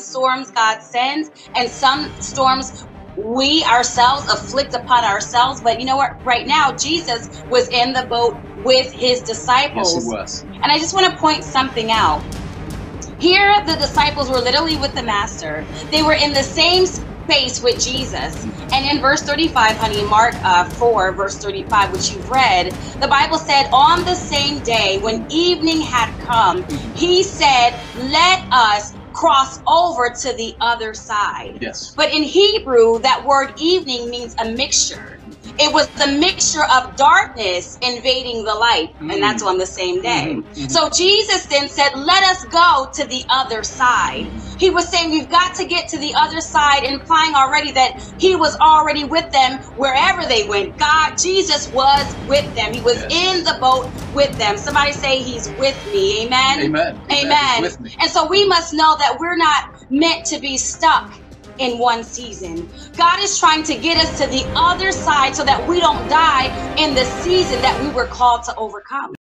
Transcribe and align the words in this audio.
storms 0.00 0.50
God 0.50 0.80
sends, 0.80 1.30
and 1.54 1.68
some 1.68 2.12
storms 2.20 2.84
we 3.16 3.64
ourselves 3.64 4.26
afflict 4.32 4.74
upon 4.74 5.04
ourselves. 5.04 5.60
But 5.60 5.80
you 5.80 5.86
know 5.86 5.96
what? 5.96 6.24
Right 6.24 6.46
now, 6.46 6.72
Jesus 6.72 7.42
was 7.50 7.68
in 7.68 7.92
the 7.92 8.06
boat 8.08 8.36
with 8.64 8.92
his 8.92 9.22
disciples. 9.22 9.94
Yes, 9.94 10.04
he 10.04 10.08
was. 10.10 10.44
And 10.62 10.72
I 10.72 10.78
just 10.78 10.94
want 10.94 11.12
to 11.12 11.18
point 11.18 11.44
something 11.44 11.90
out. 11.90 12.22
Here, 13.18 13.54
the 13.66 13.76
disciples 13.76 14.30
were 14.30 14.38
literally 14.38 14.76
with 14.76 14.94
the 14.94 15.02
Master. 15.02 15.64
They 15.90 16.02
were 16.02 16.14
in 16.14 16.32
the 16.32 16.42
same 16.42 16.86
space 16.86 17.62
with 17.62 17.78
Jesus. 17.78 18.46
And 18.72 18.86
in 18.86 19.00
verse 19.00 19.22
35, 19.22 19.76
honey, 19.76 20.02
Mark 20.04 20.34
uh, 20.42 20.64
4, 20.64 21.14
verse 21.14 21.38
35, 21.38 21.92
which 21.92 22.10
you've 22.10 22.30
read, 22.30 22.72
the 23.00 23.08
Bible 23.08 23.38
said, 23.38 23.68
On 23.72 24.04
the 24.04 24.14
same 24.14 24.62
day, 24.62 24.98
when 25.00 25.26
evening 25.30 25.82
had 25.82 26.10
come, 26.18 26.64
he 26.94 27.22
said, 27.22 27.78
Let 27.94 28.46
us 28.52 28.94
cross 29.14 29.58
over 29.68 30.14
to 30.22 30.34
the 30.36 30.56
other 30.60 30.94
side. 30.94 31.58
Yes. 31.60 31.92
But 31.96 32.12
in 32.12 32.24
Hebrew, 32.24 33.00
that 33.00 33.24
word 33.26 33.50
evening 33.58 34.10
means 34.10 34.34
a 34.42 34.50
mixture. 34.52 35.20
It 35.58 35.72
was 35.74 35.88
the 35.98 36.08
mixture 36.18 36.64
of 36.76 36.96
darkness 36.96 37.78
invading 37.82 38.44
the 38.44 38.54
light, 38.54 38.88
and 39.10 39.18
Mm. 39.18 39.20
that's 39.22 39.42
on 39.42 39.58
the 39.58 39.66
same 39.66 40.00
day. 40.02 40.36
Mhm, 40.36 40.44
mhm. 40.56 40.70
So 40.70 40.90
Jesus 40.90 41.46
then 41.48 41.68
said, 41.68 41.90
Let 41.94 42.24
us 42.24 42.44
go 42.50 42.88
to 42.94 43.06
the 43.06 43.24
other 43.30 43.62
side. 43.62 44.26
He 44.58 44.70
was 44.70 44.90
saying, 44.90 45.10
We've 45.10 45.30
got 45.30 45.54
to 45.56 45.66
get 45.66 45.88
to 45.90 45.98
the 45.98 46.14
other 46.18 46.40
side, 46.40 46.84
implying 46.84 47.34
already 47.34 47.72
that 47.72 47.92
He 48.18 48.36
was 48.36 48.56
already 48.62 49.04
with 49.04 49.26
them 49.32 49.58
wherever 49.76 50.26
they 50.26 50.44
went. 50.48 50.78
God, 50.78 51.14
Jesus 51.22 51.68
was 51.72 52.06
with 52.26 52.46
them. 52.56 52.72
He 52.72 52.82
was 52.82 53.04
Yes. 53.10 53.12
in 53.12 53.44
the 53.44 53.58
boat 53.60 53.86
with 54.12 54.30
them. 54.38 54.58
Somebody 54.58 54.92
say, 54.92 55.22
He's 55.22 55.48
with 55.56 55.76
me. 55.86 56.26
Amen. 56.26 56.60
Amen. 56.62 57.02
He's 57.08 57.24
Amen. 57.24 57.64
And 58.00 58.10
so 58.10 58.28
we 58.28 58.46
must 58.48 58.72
know 58.74 58.96
that 58.98 59.18
we're 59.20 59.36
not 59.36 59.64
meant 59.90 60.26
to 60.26 60.40
be 60.40 60.58
stuck 60.58 61.04
in 61.60 61.78
one 61.78 62.04
season. 62.04 62.70
God 62.96 63.20
is 63.22 63.38
trying 63.38 63.64
to 63.64 63.78
get 63.78 63.98
us 63.98 64.18
to 64.18 64.28
the 64.28 64.52
other 64.56 64.92
side 64.92 65.36
so 65.36 65.44
that 65.44 65.66
we 65.68 65.80
don't 65.80 66.08
die 66.08 66.54
in 66.78 66.94
the 66.94 67.06
season 67.06 67.62
that 67.62 67.80
we 67.80 67.90
were 67.90 68.08
called 68.08 68.44
to 68.46 68.56
overcome. 68.56 69.14